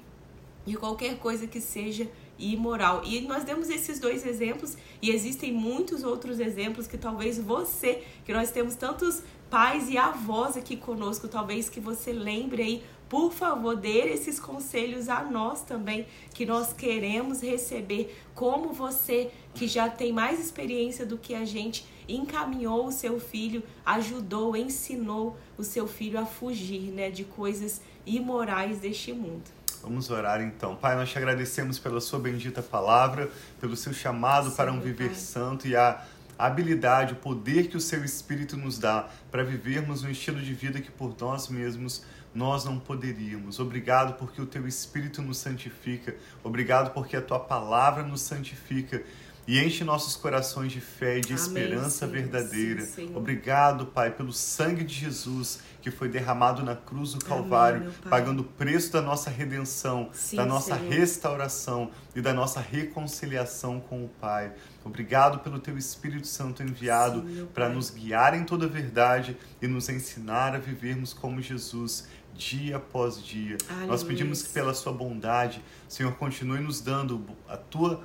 de 0.64 0.76
qualquer 0.76 1.18
coisa 1.18 1.46
que 1.46 1.60
seja 1.60 2.10
imoral. 2.38 3.02
E 3.04 3.20
nós 3.22 3.44
demos 3.44 3.70
esses 3.70 3.98
dois 3.98 4.26
exemplos 4.26 4.76
e 5.00 5.10
existem 5.10 5.52
muitos 5.52 6.02
outros 6.02 6.38
exemplos 6.40 6.86
que 6.86 6.98
talvez 6.98 7.38
você, 7.38 8.02
que 8.24 8.32
nós 8.32 8.50
temos 8.50 8.74
tantos 8.74 9.22
pais 9.48 9.88
e 9.88 9.96
avós 9.96 10.56
aqui 10.56 10.76
conosco, 10.76 11.28
talvez 11.28 11.70
que 11.70 11.80
você 11.80 12.12
lembre 12.12 12.62
aí 12.62 12.82
por 13.08 13.32
favor, 13.32 13.76
dê 13.76 14.12
esses 14.12 14.40
conselhos 14.40 15.08
a 15.08 15.22
nós 15.22 15.62
também, 15.62 16.06
que 16.34 16.44
nós 16.44 16.72
queremos 16.72 17.40
receber, 17.40 18.16
como 18.34 18.72
você 18.72 19.30
que 19.54 19.68
já 19.68 19.88
tem 19.88 20.12
mais 20.12 20.40
experiência 20.40 21.06
do 21.06 21.16
que 21.16 21.34
a 21.34 21.44
gente, 21.44 21.86
encaminhou 22.08 22.86
o 22.86 22.92
seu 22.92 23.20
filho, 23.20 23.62
ajudou, 23.84 24.56
ensinou 24.56 25.36
o 25.56 25.62
seu 25.62 25.86
filho 25.86 26.18
a 26.18 26.26
fugir, 26.26 26.90
né, 26.90 27.10
de 27.10 27.24
coisas 27.24 27.80
imorais 28.06 28.78
deste 28.78 29.12
mundo. 29.12 29.44
Vamos 29.82 30.10
orar 30.10 30.40
então. 30.40 30.74
Pai, 30.74 30.96
nós 30.96 31.10
te 31.10 31.18
agradecemos 31.18 31.78
pela 31.78 32.00
sua 32.00 32.18
bendita 32.18 32.62
palavra, 32.62 33.30
pelo 33.60 33.76
seu 33.76 33.92
chamado 33.92 34.50
Sim, 34.50 34.56
para 34.56 34.72
um 34.72 34.80
viver 34.80 35.10
pai. 35.10 35.14
santo 35.14 35.68
e 35.68 35.76
a 35.76 36.02
habilidade, 36.38 37.12
o 37.12 37.16
poder 37.16 37.68
que 37.68 37.76
o 37.76 37.80
seu 37.80 38.04
Espírito 38.04 38.56
nos 38.56 38.78
dá 38.78 39.08
para 39.30 39.42
vivermos 39.42 40.02
um 40.02 40.10
estilo 40.10 40.40
de 40.40 40.52
vida 40.54 40.80
que 40.80 40.90
por 40.90 41.14
nós 41.20 41.48
mesmos 41.48 42.04
nós 42.34 42.64
não 42.64 42.78
poderíamos. 42.78 43.58
Obrigado 43.58 44.18
porque 44.18 44.42
o 44.42 44.46
teu 44.46 44.68
Espírito 44.68 45.22
nos 45.22 45.38
santifica. 45.38 46.14
Obrigado 46.44 46.92
porque 46.92 47.16
a 47.16 47.22
tua 47.22 47.40
palavra 47.40 48.02
nos 48.02 48.20
santifica 48.20 49.02
e 49.46 49.62
enche 49.62 49.84
nossos 49.84 50.16
corações 50.16 50.72
de 50.72 50.80
fé 50.80 51.18
e 51.18 51.20
de 51.20 51.32
Amém, 51.32 51.44
esperança 51.44 52.06
verdadeira. 52.06 52.82
Sim, 52.82 53.12
Obrigado, 53.14 53.86
Pai, 53.86 54.10
pelo 54.10 54.32
sangue 54.32 54.82
de 54.82 54.94
Jesus 54.94 55.60
que 55.80 55.90
foi 55.90 56.08
derramado 56.08 56.64
na 56.64 56.74
cruz 56.74 57.12
do 57.12 57.24
Calvário, 57.24 57.82
Amém, 57.82 57.92
pagando 58.10 58.40
o 58.40 58.44
preço 58.44 58.92
da 58.92 59.00
nossa 59.00 59.30
redenção, 59.30 60.10
sim, 60.12 60.36
da 60.36 60.44
nossa 60.44 60.74
Senhor. 60.74 60.92
restauração 60.92 61.92
e 62.14 62.20
da 62.20 62.34
nossa 62.34 62.58
reconciliação 62.60 63.78
com 63.78 64.04
o 64.04 64.08
Pai. 64.08 64.52
Obrigado 64.84 65.38
pelo 65.38 65.60
teu 65.60 65.78
Espírito 65.78 66.26
Santo 66.26 66.60
enviado 66.62 67.48
para 67.54 67.68
nos 67.68 67.90
guiar 67.90 68.34
em 68.34 68.42
toda 68.44 68.66
a 68.66 68.68
verdade 68.68 69.36
e 69.62 69.68
nos 69.68 69.88
ensinar 69.88 70.56
a 70.56 70.58
vivermos 70.58 71.12
como 71.12 71.40
Jesus 71.40 72.08
dia 72.34 72.76
após 72.76 73.24
dia. 73.24 73.56
Nós 73.86 74.02
pedimos 74.02 74.42
que 74.42 74.52
pela 74.52 74.74
sua 74.74 74.92
bondade, 74.92 75.62
Senhor, 75.88 76.12
continue 76.16 76.60
nos 76.60 76.80
dando 76.80 77.24
a 77.48 77.56
tua 77.56 78.04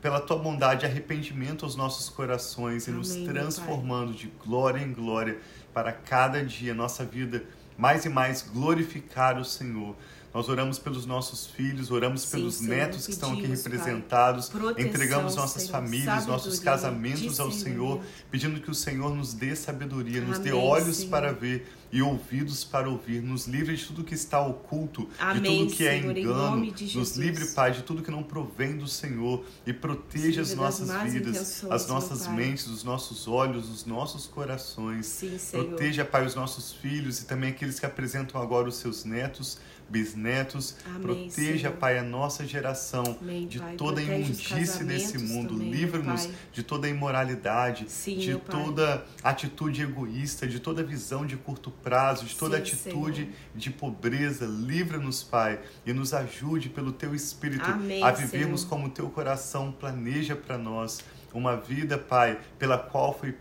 pela 0.00 0.20
tua 0.20 0.38
bondade, 0.38 0.86
arrependimento 0.86 1.64
aos 1.64 1.74
nossos 1.74 2.08
corações 2.08 2.86
e 2.86 2.90
Amém, 2.90 3.00
nos 3.00 3.14
transformando 3.14 4.12
de 4.12 4.28
glória 4.44 4.80
em 4.80 4.92
glória 4.92 5.38
para 5.74 5.92
cada 5.92 6.44
dia 6.44 6.74
nossa 6.74 7.04
vida 7.04 7.44
mais 7.76 8.04
e 8.04 8.08
mais 8.08 8.42
glorificar 8.42 9.38
o 9.38 9.44
Senhor. 9.44 9.94
Nós 10.32 10.48
oramos 10.48 10.78
pelos 10.78 11.06
nossos 11.06 11.46
filhos, 11.46 11.90
oramos 11.90 12.22
Sim, 12.22 12.36
pelos 12.36 12.54
Senhor, 12.56 12.76
netos 12.76 13.06
que 13.06 13.12
estão 13.12 13.32
aqui 13.32 13.46
representados, 13.46 14.48
proteção, 14.48 14.86
entregamos 14.86 15.36
nossas 15.36 15.62
Senhor, 15.62 15.72
famílias, 15.72 16.26
nossos 16.26 16.60
casamentos 16.60 17.40
ao 17.40 17.50
Senhor, 17.50 18.00
pedindo 18.30 18.60
que 18.60 18.70
o 18.70 18.74
Senhor 18.74 19.14
nos 19.14 19.32
dê 19.32 19.56
sabedoria, 19.56 20.18
Amém, 20.18 20.28
nos 20.28 20.38
dê 20.38 20.52
olhos 20.52 20.98
Senhor. 20.98 21.10
para 21.10 21.32
ver 21.32 21.66
e 21.90 22.02
ouvidos 22.02 22.64
para 22.64 22.88
ouvir, 22.90 23.22
nos 23.22 23.46
livre 23.46 23.74
de 23.74 23.86
tudo 23.86 24.04
que 24.04 24.14
está 24.14 24.38
oculto, 24.40 25.08
Amém, 25.18 25.40
de 25.40 25.72
tudo 25.72 25.76
que 25.76 25.88
é 25.88 25.96
engano, 25.96 26.66
nos 26.94 27.16
livre, 27.16 27.46
Pai, 27.46 27.72
de 27.72 27.82
tudo 27.82 28.02
que 28.02 28.10
não 28.10 28.22
provém 28.22 28.76
do 28.76 28.86
Senhor 28.86 29.42
e 29.66 29.72
proteja 29.72 30.42
as 30.42 30.54
nossas 30.54 30.90
vidas, 31.10 31.64
as 31.70 31.88
nossas 31.88 32.26
mentes, 32.26 32.66
os 32.66 32.84
nossos 32.84 33.26
olhos, 33.26 33.70
os 33.70 33.86
nossos 33.86 34.26
corações. 34.26 35.06
Sim, 35.06 35.38
proteja, 35.50 36.04
Pai, 36.04 36.26
os 36.26 36.34
nossos 36.34 36.72
filhos 36.74 37.22
e 37.22 37.24
também 37.24 37.50
aqueles 37.50 37.80
que 37.80 37.86
apresentam 37.86 38.40
agora 38.40 38.68
os 38.68 38.76
seus 38.76 39.04
netos 39.04 39.58
bisnetos. 39.88 40.76
Amém, 40.86 41.00
Proteja, 41.00 41.68
Senhor. 41.68 41.76
Pai, 41.76 41.98
a 41.98 42.02
nossa 42.02 42.46
geração 42.46 43.16
Amém, 43.20 43.46
de 43.46 43.58
pai. 43.58 43.76
toda 43.76 44.00
a 44.00 44.04
imundície 44.04 44.84
desse 44.84 45.18
mundo. 45.18 45.54
Livra-nos 45.54 46.28
de 46.52 46.62
toda 46.62 46.86
a 46.86 46.90
imoralidade, 46.90 47.90
Sim, 47.90 48.18
de 48.18 48.36
toda 48.36 49.04
atitude 49.22 49.82
egoísta, 49.82 50.46
de 50.46 50.60
toda 50.60 50.82
visão 50.82 51.26
de 51.26 51.36
curto 51.36 51.70
prazo, 51.70 52.24
de 52.24 52.36
toda 52.36 52.56
Sim, 52.56 52.62
atitude 52.62 53.22
Senhor. 53.22 53.34
de 53.54 53.70
pobreza. 53.70 54.46
Livra-nos, 54.46 55.22
Pai, 55.22 55.60
e 55.86 55.92
nos 55.92 56.12
ajude 56.12 56.68
pelo 56.68 56.92
Teu 56.92 57.14
Espírito 57.14 57.64
Amém, 57.64 58.02
a 58.02 58.10
vivermos 58.10 58.60
Senhor. 58.60 58.70
como 58.70 58.86
o 58.86 58.90
Teu 58.90 59.08
coração 59.10 59.72
planeja 59.72 60.36
para 60.36 60.58
nós 60.58 61.00
uma 61.32 61.56
vida, 61.56 61.98
Pai, 61.98 62.40
pela 62.58 62.78
qual 62.78 63.16
foi, 63.16 63.32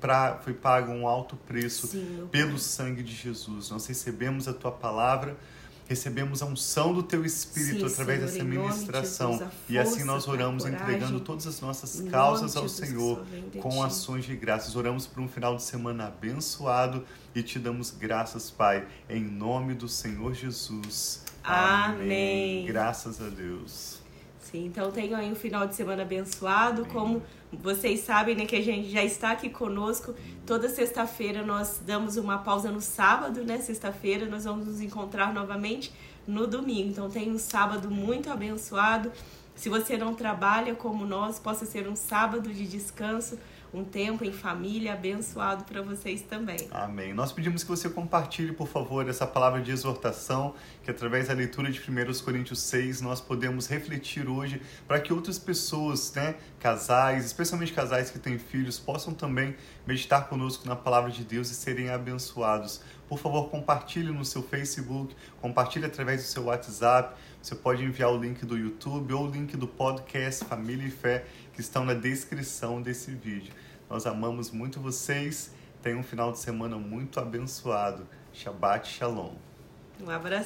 pra, 0.00 0.38
foi 0.42 0.54
pago 0.54 0.92
um 0.92 1.06
alto 1.06 1.36
preço 1.36 1.88
Sim, 1.88 2.28
pelo 2.30 2.58
sangue 2.58 3.02
de 3.02 3.14
Jesus. 3.14 3.70
Nós 3.70 3.86
recebemos 3.86 4.46
a 4.48 4.52
Tua 4.52 4.70
palavra 4.72 5.36
recebemos 5.88 6.42
a 6.42 6.46
unção 6.46 6.92
do 6.92 7.02
Teu 7.02 7.24
Espírito 7.24 7.88
Sim, 7.88 7.92
através 7.92 8.20
Senhor, 8.20 8.32
dessa 8.32 8.44
ministração. 8.44 9.32
Jesus, 9.32 9.50
e 9.68 9.78
assim 9.78 10.04
nós 10.04 10.26
oramos, 10.28 10.64
entregando 10.64 11.20
todas 11.20 11.46
as 11.46 11.60
nossas 11.60 12.00
causas 12.10 12.56
ao 12.56 12.68
Senhor 12.68 13.24
com 13.60 13.82
ações 13.82 14.24
de 14.24 14.34
graças. 14.36 14.76
Oramos 14.76 15.06
por 15.06 15.20
um 15.20 15.28
final 15.28 15.56
de 15.56 15.62
semana 15.62 16.06
abençoado 16.06 17.04
e 17.34 17.42
te 17.42 17.58
damos 17.58 17.90
graças, 17.90 18.50
Pai, 18.50 18.86
em 19.08 19.22
nome 19.22 19.74
do 19.74 19.88
Senhor 19.88 20.34
Jesus. 20.34 21.24
Amém. 21.42 22.62
Amém. 22.62 22.66
Graças 22.66 23.20
a 23.20 23.28
Deus. 23.28 24.01
Sim, 24.52 24.66
então 24.66 24.92
tenham 24.92 25.18
aí 25.18 25.32
um 25.32 25.34
final 25.34 25.66
de 25.66 25.74
semana 25.74 26.02
abençoado, 26.02 26.84
como 26.84 27.22
vocês 27.50 28.00
sabem, 28.00 28.34
né, 28.34 28.44
que 28.44 28.54
a 28.54 28.60
gente 28.60 28.90
já 28.90 29.02
está 29.02 29.30
aqui 29.30 29.48
conosco. 29.48 30.14
Toda 30.44 30.68
sexta-feira 30.68 31.42
nós 31.42 31.80
damos 31.86 32.18
uma 32.18 32.36
pausa 32.36 32.70
no 32.70 32.82
sábado, 32.82 33.42
né? 33.46 33.56
Sexta-feira 33.58 34.26
nós 34.26 34.44
vamos 34.44 34.66
nos 34.66 34.82
encontrar 34.82 35.32
novamente 35.32 35.90
no 36.26 36.46
domingo. 36.46 36.90
Então 36.90 37.08
tem 37.08 37.30
um 37.30 37.38
sábado 37.38 37.90
muito 37.90 38.30
abençoado. 38.30 39.10
Se 39.54 39.70
você 39.70 39.96
não 39.96 40.12
trabalha 40.14 40.74
como 40.74 41.06
nós, 41.06 41.38
possa 41.38 41.64
ser 41.64 41.88
um 41.88 41.96
sábado 41.96 42.52
de 42.52 42.66
descanso 42.66 43.38
um 43.72 43.84
tempo 43.84 44.24
em 44.24 44.32
família 44.32 44.92
abençoado 44.92 45.64
para 45.64 45.80
vocês 45.80 46.22
também. 46.22 46.68
Amém. 46.70 47.14
Nós 47.14 47.32
pedimos 47.32 47.62
que 47.62 47.70
você 47.70 47.88
compartilhe, 47.88 48.52
por 48.52 48.68
favor, 48.68 49.08
essa 49.08 49.26
palavra 49.26 49.62
de 49.62 49.70
exortação, 49.70 50.54
que 50.82 50.90
através 50.90 51.28
da 51.28 51.34
leitura 51.34 51.70
de 51.70 51.80
1 51.80 52.22
Coríntios 52.22 52.60
6 52.60 53.00
nós 53.00 53.20
podemos 53.20 53.66
refletir 53.66 54.28
hoje 54.28 54.60
para 54.86 55.00
que 55.00 55.12
outras 55.12 55.38
pessoas, 55.38 56.12
né, 56.12 56.34
casais, 56.60 57.24
especialmente 57.24 57.72
casais 57.72 58.10
que 58.10 58.18
têm 58.18 58.38
filhos, 58.38 58.78
possam 58.78 59.14
também 59.14 59.56
meditar 59.86 60.28
conosco 60.28 60.68
na 60.68 60.76
palavra 60.76 61.10
de 61.10 61.24
Deus 61.24 61.50
e 61.50 61.54
serem 61.54 61.88
abençoados. 61.88 62.82
Por 63.08 63.18
favor, 63.18 63.50
compartilhe 63.50 64.10
no 64.10 64.24
seu 64.24 64.42
Facebook, 64.42 65.14
compartilhe 65.40 65.84
através 65.84 66.22
do 66.22 66.26
seu 66.26 66.44
WhatsApp. 66.44 67.14
Você 67.42 67.54
pode 67.54 67.82
enviar 67.82 68.10
o 68.10 68.16
link 68.16 68.46
do 68.46 68.56
YouTube 68.56 69.12
ou 69.12 69.26
o 69.26 69.30
link 69.30 69.56
do 69.56 69.66
podcast 69.66 70.44
Família 70.44 70.86
e 70.86 70.90
Fé 70.90 71.26
que 71.52 71.60
estão 71.60 71.84
na 71.84 71.94
descrição 71.94 72.80
desse 72.80 73.10
vídeo. 73.10 73.52
Nós 73.92 74.06
amamos 74.06 74.50
muito 74.50 74.80
vocês. 74.80 75.52
Tenham 75.82 76.00
um 76.00 76.02
final 76.02 76.32
de 76.32 76.38
semana 76.38 76.78
muito 76.78 77.20
abençoado. 77.20 78.08
Shabbat 78.32 78.88
Shalom. 78.88 79.34
Um 80.02 80.08
abraço. 80.08 80.40